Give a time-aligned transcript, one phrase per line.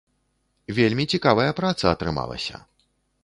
[0.77, 2.65] Вельмі цікавая праца атрымалася.